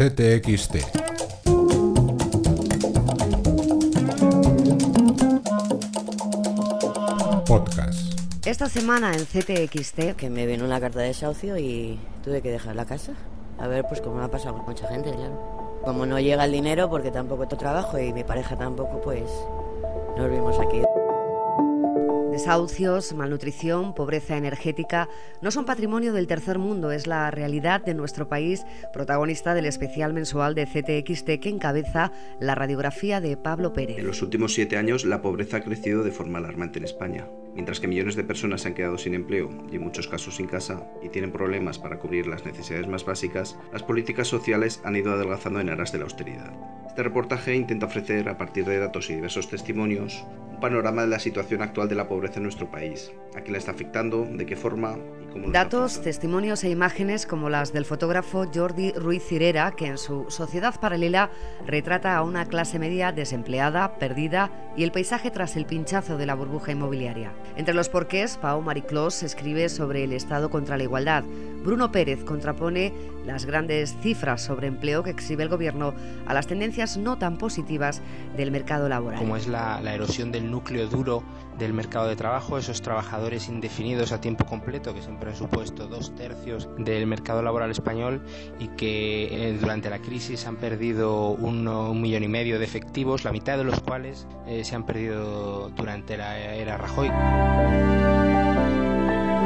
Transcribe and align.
CTXT. 0.00 0.76
Podcast. 7.46 8.18
Esta 8.46 8.70
semana 8.70 9.12
en 9.12 9.26
CTXT, 9.26 10.16
que 10.16 10.30
me 10.30 10.46
vino 10.46 10.64
una 10.64 10.80
carta 10.80 11.00
de 11.00 11.08
desahucio 11.08 11.58
y 11.58 12.00
tuve 12.24 12.40
que 12.40 12.50
dejar 12.50 12.76
la 12.76 12.86
casa. 12.86 13.12
A 13.58 13.68
ver, 13.68 13.84
pues 13.86 14.00
como 14.00 14.22
ha 14.22 14.30
pasado 14.30 14.54
con 14.56 14.64
mucha 14.64 14.88
gente, 14.88 15.12
claro. 15.12 15.78
Como 15.84 16.06
no 16.06 16.18
llega 16.18 16.46
el 16.46 16.52
dinero, 16.52 16.88
porque 16.88 17.10
tampoco 17.10 17.46
tengo 17.46 17.60
trabajo 17.60 17.98
y 17.98 18.14
mi 18.14 18.24
pareja 18.24 18.56
tampoco, 18.56 19.02
pues 19.02 19.30
nos 20.16 20.30
vimos 20.30 20.58
aquí. 20.60 20.80
Desahucios, 22.50 23.14
malnutrición, 23.14 23.94
pobreza 23.94 24.36
energética 24.36 25.08
no 25.40 25.52
son 25.52 25.64
patrimonio 25.64 26.12
del 26.12 26.26
tercer 26.26 26.58
mundo, 26.58 26.90
es 26.90 27.06
la 27.06 27.30
realidad 27.30 27.80
de 27.80 27.94
nuestro 27.94 28.28
país, 28.28 28.64
protagonista 28.92 29.54
del 29.54 29.66
especial 29.66 30.12
mensual 30.12 30.56
de 30.56 30.66
CTXT 30.66 31.40
que 31.40 31.48
encabeza 31.48 32.10
la 32.40 32.56
radiografía 32.56 33.20
de 33.20 33.36
Pablo 33.36 33.72
Pérez. 33.72 34.00
En 34.00 34.06
los 34.08 34.20
últimos 34.20 34.52
siete 34.52 34.76
años 34.78 35.04
la 35.04 35.22
pobreza 35.22 35.58
ha 35.58 35.62
crecido 35.62 36.02
de 36.02 36.10
forma 36.10 36.38
alarmante 36.38 36.80
en 36.80 36.86
España. 36.86 37.28
Mientras 37.54 37.78
que 37.78 37.86
millones 37.86 38.16
de 38.16 38.24
personas 38.24 38.62
se 38.62 38.68
han 38.68 38.74
quedado 38.74 38.98
sin 38.98 39.14
empleo 39.14 39.48
y 39.70 39.76
en 39.76 39.82
muchos 39.82 40.08
casos 40.08 40.34
sin 40.34 40.48
casa 40.48 40.82
y 41.04 41.08
tienen 41.08 41.30
problemas 41.30 41.78
para 41.78 42.00
cubrir 42.00 42.26
las 42.26 42.44
necesidades 42.44 42.88
más 42.88 43.04
básicas, 43.04 43.56
las 43.72 43.84
políticas 43.84 44.26
sociales 44.26 44.80
han 44.82 44.96
ido 44.96 45.12
adelgazando 45.12 45.60
en 45.60 45.70
aras 45.70 45.92
de 45.92 45.98
la 45.98 46.04
austeridad. 46.04 46.52
Este 46.90 47.04
reportaje 47.04 47.54
intenta 47.54 47.86
ofrecer, 47.86 48.28
a 48.28 48.36
partir 48.36 48.64
de 48.64 48.80
datos 48.80 49.10
y 49.10 49.14
diversos 49.14 49.48
testimonios, 49.48 50.24
un 50.50 50.58
panorama 50.58 51.02
de 51.02 51.08
la 51.08 51.20
situación 51.20 51.62
actual 51.62 51.88
de 51.88 51.94
la 51.94 52.08
pobreza 52.08 52.38
en 52.38 52.42
nuestro 52.42 52.68
país, 52.68 53.12
a 53.36 53.42
quién 53.42 53.52
la 53.52 53.58
está 53.58 53.70
afectando, 53.70 54.24
de 54.24 54.44
qué 54.44 54.56
forma 54.56 54.96
y 55.22 55.32
cómo. 55.32 55.50
Datos, 55.52 56.02
testimonios 56.02 56.64
e 56.64 56.68
imágenes 56.68 57.26
como 57.26 57.48
las 57.48 57.72
del 57.72 57.84
fotógrafo 57.84 58.44
Jordi 58.52 58.90
Ruiz 58.90 59.22
Cirera, 59.22 59.70
que 59.70 59.86
en 59.86 59.98
su 59.98 60.26
Sociedad 60.30 60.74
Paralela 60.80 61.30
retrata 61.64 62.16
a 62.16 62.24
una 62.24 62.46
clase 62.46 62.80
media 62.80 63.12
desempleada, 63.12 63.96
perdida 63.98 64.50
y 64.76 64.82
el 64.82 64.90
paisaje 64.90 65.30
tras 65.30 65.54
el 65.54 65.66
pinchazo 65.66 66.18
de 66.18 66.26
la 66.26 66.34
burbuja 66.34 66.72
inmobiliaria. 66.72 67.32
Entre 67.56 67.72
los 67.72 67.88
porqués, 67.88 68.36
Pau 68.36 68.60
Mariclós 68.62 69.22
escribe 69.22 69.68
sobre 69.68 70.02
el 70.02 70.12
Estado 70.12 70.50
contra 70.50 70.76
la 70.76 70.82
igualdad. 70.82 71.22
Bruno 71.62 71.92
Pérez 71.92 72.24
contrapone 72.24 72.92
las 73.26 73.44
grandes 73.44 73.94
cifras 74.00 74.42
sobre 74.42 74.66
empleo 74.66 75.02
que 75.02 75.10
exhibe 75.10 75.42
el 75.42 75.50
Gobierno 75.50 75.94
a 76.26 76.32
las 76.32 76.46
tendencias 76.46 76.79
no 76.96 77.18
tan 77.18 77.38
positivas 77.38 78.02
del 78.36 78.50
mercado 78.50 78.88
laboral. 78.88 79.18
Como 79.18 79.36
es 79.36 79.46
la, 79.46 79.80
la 79.80 79.94
erosión 79.94 80.32
del 80.32 80.50
núcleo 80.50 80.88
duro 80.88 81.22
del 81.58 81.74
mercado 81.74 82.08
de 82.08 82.16
trabajo, 82.16 82.58
esos 82.58 82.80
trabajadores 82.82 83.48
indefinidos 83.48 84.12
a 84.12 84.20
tiempo 84.20 84.46
completo 84.46 84.94
que 84.94 85.02
siempre 85.02 85.30
han 85.30 85.36
supuesto 85.36 85.86
dos 85.86 86.14
tercios 86.14 86.68
del 86.78 87.06
mercado 87.06 87.42
laboral 87.42 87.70
español 87.70 88.22
y 88.58 88.68
que 88.68 89.28
eh, 89.30 89.58
durante 89.60 89.90
la 89.90 89.98
crisis 89.98 90.46
han 90.46 90.56
perdido 90.56 91.28
un, 91.28 91.68
un, 91.68 92.00
millón 92.00 92.24
y 92.24 92.28
medio 92.28 92.58
de 92.58 92.64
efectivos, 92.64 93.24
la 93.24 93.32
mitad 93.32 93.58
de 93.58 93.64
los 93.64 93.78
cuales 93.80 94.26
eh, 94.46 94.64
se 94.64 94.74
han 94.74 94.86
perdido 94.86 95.68
durante 95.70 96.16
la 96.16 96.38
era 96.38 96.78
Rajoy 96.78 97.10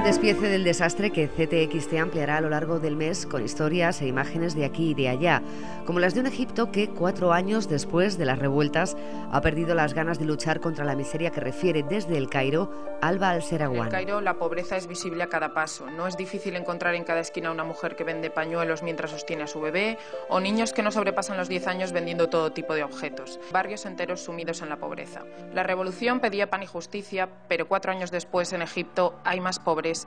despiece 0.05 0.49
del 0.51 0.65
desastre 0.65 1.11
que 1.11 1.29
CTXT 1.29 1.95
ampliará 1.95 2.37
a 2.37 2.41
lo 2.43 2.51
largo 2.51 2.79
del 2.79 2.95
mes 2.95 3.25
con 3.25 3.43
historias 3.43 4.03
e 4.03 4.07
imágenes 4.07 4.55
de 4.55 4.67
aquí 4.67 4.91
y 4.91 4.95
de 4.95 5.09
allá, 5.09 5.43
como 5.87 5.99
las 5.99 6.13
de 6.13 6.21
un 6.21 6.27
Egipto 6.27 6.71
que, 6.71 6.91
cuatro 6.91 7.33
años 7.33 7.71
después 7.71 8.19
de 8.19 8.27
las 8.27 8.39
revueltas, 8.39 8.99
ha 9.33 9.41
perdido 9.41 9.75
las 9.75 9.95
ganas 9.95 10.19
de 10.19 10.27
luchar 10.27 10.61
contra 10.61 10.85
la 10.85 10.95
miseria 10.95 11.31
que 11.31 11.41
refiere 11.41 11.83
desde 11.83 12.19
el 12.19 12.29
Cairo 12.29 12.71
Alba 13.01 13.31
al-Serawan. 13.31 13.79
En 13.79 13.85
el 13.87 13.91
Cairo 13.91 14.21
la 14.21 14.35
pobreza 14.35 14.77
es 14.77 14.87
visible 14.87 15.23
a 15.23 15.29
cada 15.29 15.55
paso. 15.55 15.91
No 15.91 16.07
es 16.07 16.19
difícil 16.19 16.55
encontrar 16.57 16.95
en 16.95 17.05
cada 17.05 17.21
esquina 17.21 17.51
una 17.51 17.65
mujer 17.65 17.97
que 17.97 18.05
vende 18.05 18.29
pañuelos 18.29 18.83
mientras 18.83 19.11
sostiene 19.11 19.45
a 19.45 19.47
su 19.47 19.61
bebé 19.63 19.97
o 20.29 20.39
niños 20.39 20.75
que 20.75 20.83
no 20.83 20.91
sobrepasan 20.91 21.39
los 21.39 21.49
10 21.49 21.67
años 21.67 21.93
vendiendo 21.93 22.29
todo 22.29 22.53
tipo 22.53 22.75
de 22.75 22.85
objetos. 22.85 23.41
Barrios 23.53 23.87
enteros 23.87 24.21
sumidos 24.21 24.61
en 24.61 24.69
la 24.69 24.77
pobreza. 24.77 25.23
La 25.55 25.63
revolución 25.63 26.21
pedía 26.21 26.51
pan 26.51 26.63
y 26.63 26.67
justicia, 26.67 27.29
pero 27.49 27.69
cuatro 27.69 27.91
años 27.91 28.11
después 28.11 28.53
en 28.53 28.61
Egipto 28.61 29.15
hay 29.25 29.41
más 29.41 29.59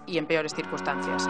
y 0.05 0.17
en 0.17 0.25
peores 0.25 0.53
circunstancias. 0.53 1.27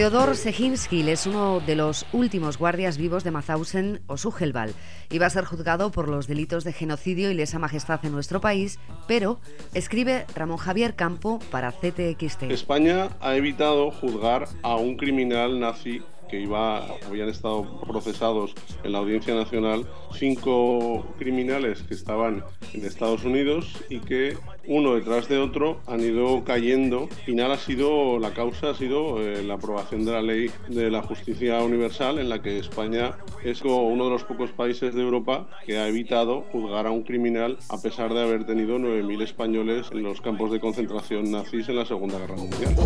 Theodor 0.00 0.34
Sejinski 0.34 1.06
es 1.10 1.26
uno 1.26 1.60
de 1.60 1.76
los 1.76 2.06
últimos 2.14 2.56
guardias 2.56 2.96
vivos 2.96 3.22
de 3.22 3.32
Mauthausen 3.32 4.00
o 4.06 4.16
Sugelval. 4.16 4.72
Iba 5.10 5.26
a 5.26 5.30
ser 5.30 5.44
juzgado 5.44 5.90
por 5.90 6.08
los 6.08 6.26
delitos 6.26 6.64
de 6.64 6.72
genocidio 6.72 7.30
y 7.30 7.34
lesa 7.34 7.58
majestad 7.58 8.00
en 8.06 8.12
nuestro 8.12 8.40
país, 8.40 8.78
pero 9.06 9.40
escribe 9.74 10.24
Ramón 10.34 10.56
Javier 10.56 10.94
Campo 10.94 11.38
para 11.50 11.70
CTXT. 11.72 12.44
España 12.44 13.10
ha 13.20 13.34
evitado 13.34 13.90
juzgar 13.90 14.48
a 14.62 14.76
un 14.76 14.96
criminal 14.96 15.60
nazi 15.60 16.00
que 16.30 16.40
iba, 16.40 16.86
habían 17.06 17.28
estado 17.28 17.80
procesados 17.80 18.54
en 18.84 18.92
la 18.92 18.98
Audiencia 18.98 19.34
Nacional 19.34 19.86
cinco 20.14 21.04
criminales 21.18 21.82
que 21.82 21.94
estaban 21.94 22.44
en 22.72 22.84
Estados 22.84 23.24
Unidos 23.24 23.72
y 23.88 23.98
que 24.00 24.36
uno 24.66 24.94
detrás 24.94 25.28
de 25.28 25.38
otro 25.38 25.80
han 25.86 26.00
ido 26.00 26.44
cayendo. 26.44 27.08
Final 27.24 27.52
ha 27.52 27.58
sido, 27.58 28.18
la 28.18 28.32
causa 28.32 28.70
ha 28.70 28.74
sido 28.74 29.20
eh, 29.20 29.42
la 29.42 29.54
aprobación 29.54 30.04
de 30.04 30.12
la 30.12 30.22
ley 30.22 30.50
de 30.68 30.90
la 30.90 31.02
justicia 31.02 31.60
universal 31.62 32.18
en 32.18 32.28
la 32.28 32.42
que 32.42 32.58
España 32.58 33.16
es 33.42 33.62
uno 33.62 34.04
de 34.04 34.10
los 34.10 34.24
pocos 34.24 34.50
países 34.52 34.94
de 34.94 35.02
Europa 35.02 35.48
que 35.66 35.78
ha 35.78 35.88
evitado 35.88 36.42
juzgar 36.52 36.86
a 36.86 36.90
un 36.90 37.02
criminal 37.02 37.58
a 37.68 37.80
pesar 37.80 38.14
de 38.14 38.22
haber 38.22 38.44
tenido 38.44 38.78
9.000 38.78 39.22
españoles 39.22 39.88
en 39.92 40.02
los 40.02 40.20
campos 40.20 40.52
de 40.52 40.60
concentración 40.60 41.30
nazis 41.30 41.68
en 41.68 41.76
la 41.76 41.84
Segunda 41.84 42.18
Guerra 42.18 42.36
Mundial. 42.36 42.76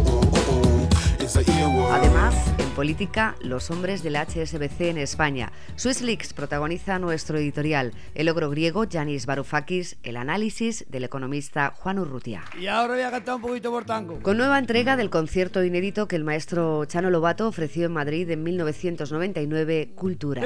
Además, 1.26 2.34
en 2.58 2.68
política, 2.70 3.34
los 3.40 3.70
hombres 3.70 4.02
del 4.02 4.14
HSBC 4.14 4.80
en 4.82 4.98
España. 4.98 5.52
Swissleaks 5.76 6.34
protagoniza 6.34 6.98
nuestro 6.98 7.38
editorial. 7.38 7.92
El 8.14 8.26
logro 8.26 8.50
griego, 8.50 8.84
Yanis 8.84 9.24
Varoufakis, 9.24 9.96
el 10.02 10.18
análisis 10.18 10.84
del 10.90 11.04
economista 11.04 11.72
Juan 11.78 11.98
Urrutia. 11.98 12.44
Y 12.60 12.66
ahora 12.66 12.92
voy 12.92 13.02
a 13.04 13.10
cantar 13.10 13.36
un 13.36 13.40
poquito 13.40 13.70
por 13.70 13.86
tango. 13.86 14.20
Con 14.20 14.36
nueva 14.36 14.58
entrega 14.58 14.98
del 14.98 15.08
concierto 15.08 15.64
inédito 15.64 16.08
que 16.08 16.16
el 16.16 16.24
maestro 16.24 16.84
Chano 16.84 17.08
Lobato 17.08 17.48
ofreció 17.48 17.86
en 17.86 17.92
Madrid 17.92 18.28
en 18.30 18.42
1999, 18.42 19.92
Cultura. 19.94 20.42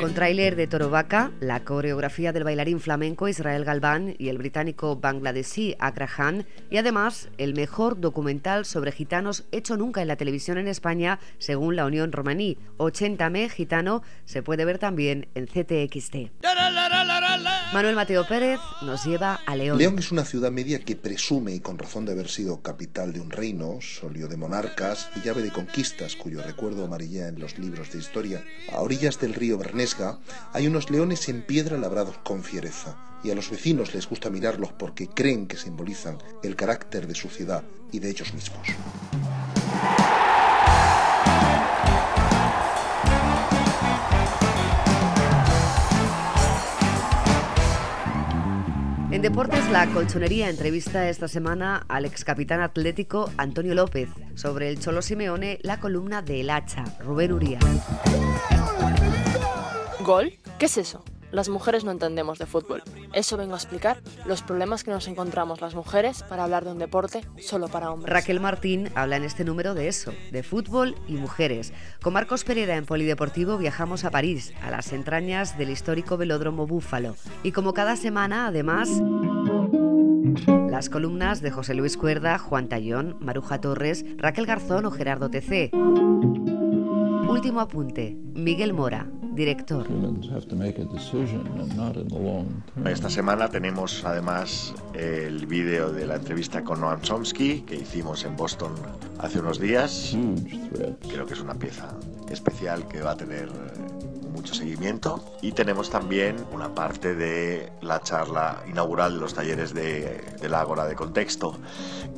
Con 0.00 0.12
tráiler 0.12 0.54
de 0.54 0.66
Toro 0.66 0.90
Vaca, 0.90 1.32
la 1.40 1.64
coreografía 1.64 2.32
del 2.32 2.44
bailarín 2.44 2.78
flamenco 2.78 3.26
Israel 3.26 3.64
Galván 3.64 4.14
y 4.18 4.28
el 4.28 4.36
británico 4.36 4.96
bangladesí 4.96 5.76
Akra 5.78 6.06
Khan, 6.06 6.46
y 6.70 6.76
además 6.76 7.30
el 7.38 7.54
mejor 7.54 7.98
documental 7.98 8.66
sobre 8.66 8.92
gitanos 8.92 9.44
hecho 9.50 9.78
nunca 9.78 10.02
en 10.02 10.08
la 10.08 10.16
televisión 10.16 10.58
en 10.58 10.68
España, 10.68 11.20
según 11.38 11.74
la 11.74 11.86
Unión 11.86 12.12
Romaní. 12.12 12.58
80me 12.76 13.48
Gitano 13.48 14.02
se 14.26 14.42
puede 14.42 14.66
ver 14.66 14.78
también 14.78 15.26
en 15.34 15.46
CTXT. 15.46 16.44
Manuel 17.72 17.96
Mateo 17.96 18.28
Pérez 18.28 18.60
nos 18.82 19.04
lleva 19.04 19.40
a 19.46 19.56
León. 19.56 19.78
León 19.78 19.98
es 19.98 20.12
una 20.12 20.24
ciudad 20.24 20.52
media 20.52 20.80
que 20.80 20.96
presume, 20.96 21.54
y 21.54 21.60
con 21.60 21.78
razón 21.78 22.04
de 22.04 22.12
haber 22.12 22.28
sido 22.28 22.62
capital 22.62 23.12
de 23.12 23.20
un 23.20 23.30
reino, 23.30 23.78
solio 23.80 24.28
de 24.28 24.36
monarcas 24.36 25.08
y 25.16 25.22
llave 25.22 25.42
de 25.42 25.50
conquistas, 25.50 26.14
cuyo 26.14 26.42
recuerdo 26.42 26.84
amarilla 26.84 27.26
en 27.26 27.40
los 27.40 27.58
libros 27.58 27.90
de 27.90 27.98
historia. 27.98 28.43
A 28.72 28.80
orillas 28.80 29.20
del 29.20 29.34
río 29.34 29.58
Bernesga 29.58 30.18
hay 30.52 30.66
unos 30.66 30.90
leones 30.90 31.28
en 31.28 31.42
piedra 31.42 31.78
labrados 31.78 32.16
con 32.24 32.42
fiereza, 32.42 32.96
y 33.22 33.30
a 33.30 33.34
los 33.34 33.50
vecinos 33.50 33.94
les 33.94 34.08
gusta 34.08 34.30
mirarlos 34.30 34.72
porque 34.72 35.08
creen 35.08 35.46
que 35.46 35.56
simbolizan 35.56 36.18
el 36.42 36.56
carácter 36.56 37.06
de 37.06 37.14
su 37.14 37.28
ciudad 37.28 37.64
y 37.92 38.00
de 38.00 38.10
ellos 38.10 38.34
mismos. 38.34 38.66
Deportes, 49.24 49.66
la 49.70 49.86
colchonería 49.86 50.50
entrevista 50.50 51.08
esta 51.08 51.28
semana 51.28 51.86
al 51.88 52.04
ex 52.04 52.26
capitán 52.26 52.60
atlético 52.60 53.30
Antonio 53.38 53.74
López 53.74 54.10
sobre 54.34 54.68
el 54.68 54.78
Cholo 54.78 55.00
Simeone, 55.00 55.58
la 55.62 55.80
columna 55.80 56.20
de 56.20 56.42
El 56.42 56.50
Hacha, 56.50 56.84
Rubén 57.00 57.32
Uría. 57.32 57.58
¿Gol? 60.00 60.34
¿Qué 60.58 60.66
es 60.66 60.76
eso? 60.76 61.02
Las 61.34 61.48
mujeres 61.48 61.82
no 61.82 61.90
entendemos 61.90 62.38
de 62.38 62.46
fútbol. 62.46 62.84
Eso 63.12 63.36
vengo 63.36 63.54
a 63.54 63.56
explicar 63.56 64.00
los 64.24 64.42
problemas 64.42 64.84
que 64.84 64.92
nos 64.92 65.08
encontramos 65.08 65.60
las 65.60 65.74
mujeres 65.74 66.22
para 66.22 66.44
hablar 66.44 66.64
de 66.64 66.70
un 66.70 66.78
deporte 66.78 67.22
solo 67.40 67.66
para 67.66 67.90
hombres. 67.90 68.12
Raquel 68.12 68.38
Martín 68.38 68.88
habla 68.94 69.16
en 69.16 69.24
este 69.24 69.44
número 69.44 69.74
de 69.74 69.88
eso, 69.88 70.12
de 70.30 70.42
fútbol 70.44 70.94
y 71.08 71.14
mujeres. 71.14 71.72
Con 72.02 72.12
Marcos 72.12 72.44
Pereda 72.44 72.76
en 72.76 72.86
Polideportivo 72.86 73.58
viajamos 73.58 74.04
a 74.04 74.12
París, 74.12 74.52
a 74.62 74.70
las 74.70 74.92
entrañas 74.92 75.58
del 75.58 75.70
histórico 75.70 76.16
velódromo 76.16 76.68
Búfalo. 76.68 77.16
Y 77.42 77.50
como 77.50 77.74
cada 77.74 77.96
semana, 77.96 78.46
además... 78.46 78.90
Las 80.70 80.88
columnas 80.88 81.42
de 81.42 81.50
José 81.50 81.74
Luis 81.74 81.98
Cuerda, 81.98 82.38
Juan 82.38 82.68
Tallón, 82.68 83.16
Maruja 83.20 83.60
Torres, 83.60 84.06
Raquel 84.16 84.46
Garzón 84.46 84.86
o 84.86 84.90
Gerardo 84.90 85.28
TC. 85.28 85.70
Último 87.28 87.60
apunte. 87.60 88.16
Miguel 88.32 88.72
Mora, 88.72 89.06
director. 89.34 89.86
Esta 92.86 93.10
semana 93.10 93.48
tenemos 93.50 94.02
además 94.06 94.74
el 94.94 95.46
vídeo 95.46 95.92
de 95.92 96.06
la 96.06 96.16
entrevista 96.16 96.64
con 96.64 96.80
Noam 96.80 97.02
Chomsky 97.02 97.60
que 97.60 97.76
hicimos 97.76 98.24
en 98.24 98.34
Boston 98.34 98.72
hace 99.18 99.40
unos 99.40 99.60
días. 99.60 100.16
Creo 101.10 101.26
que 101.26 101.34
es 101.34 101.40
una 101.40 101.54
pieza 101.54 101.94
especial 102.30 102.88
que 102.88 103.02
va 103.02 103.10
a 103.10 103.16
tener 103.16 103.50
mucho 104.34 104.54
seguimiento. 104.54 105.24
Y 105.40 105.52
tenemos 105.52 105.88
también 105.88 106.36
una 106.52 106.74
parte 106.74 107.14
de 107.14 107.72
la 107.80 108.00
charla 108.00 108.62
inaugural 108.68 109.14
de 109.14 109.20
los 109.20 109.34
talleres 109.34 109.72
de, 109.72 110.22
de 110.40 110.54
Ágora 110.54 110.86
de 110.86 110.94
Contexto 110.94 111.58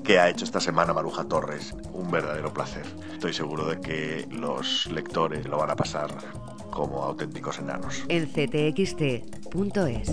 que 0.03 0.19
ha 0.19 0.29
hecho 0.29 0.45
esta 0.45 0.61
semana 0.61 0.93
Maruja 0.93 1.25
Torres. 1.25 1.75
Un 1.93 2.11
verdadero 2.11 2.53
placer. 2.53 2.85
Estoy 3.13 3.33
seguro 3.33 3.67
de 3.67 3.81
que 3.81 4.27
los 4.31 4.87
lectores 4.87 5.47
lo 5.47 5.59
van 5.59 5.71
a 5.71 5.77
pasar 5.77 6.11
como 6.71 7.03
auténticos 7.03 7.59
enanos. 7.59 8.05
En 8.09 8.27
ctxt.es. 8.27 10.11